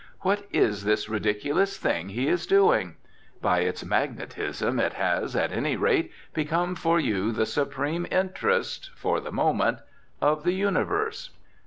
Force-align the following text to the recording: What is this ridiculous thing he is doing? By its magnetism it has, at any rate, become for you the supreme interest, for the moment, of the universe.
What 0.21 0.47
is 0.51 0.83
this 0.83 1.07
ridiculous 1.09 1.77
thing 1.77 2.09
he 2.09 2.27
is 2.27 2.47
doing? 2.47 2.95
By 3.39 3.59
its 3.59 3.85
magnetism 3.85 4.79
it 4.79 4.93
has, 4.93 5.35
at 5.35 5.51
any 5.51 5.75
rate, 5.75 6.11
become 6.33 6.73
for 6.73 6.99
you 6.99 7.31
the 7.31 7.45
supreme 7.45 8.07
interest, 8.09 8.89
for 8.95 9.19
the 9.19 9.31
moment, 9.31 9.77
of 10.19 10.41
the 10.43 10.53
universe. 10.53 11.29